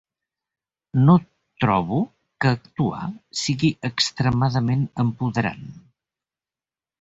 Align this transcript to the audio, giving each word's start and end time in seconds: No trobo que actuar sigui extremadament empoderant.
No 1.09 1.15
trobo 1.63 1.99
que 2.45 2.53
actuar 2.59 3.11
sigui 3.43 3.71
extremadament 3.91 4.89
empoderant. 5.05 5.71